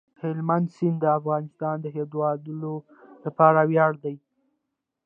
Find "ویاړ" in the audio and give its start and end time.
3.69-3.93